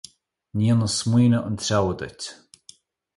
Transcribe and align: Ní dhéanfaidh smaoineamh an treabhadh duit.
Ní 0.57 0.63
dhéanfaidh 0.69 0.95
smaoineamh 0.99 1.47
an 1.49 1.57
treabhadh 1.65 1.97
duit. 2.01 2.21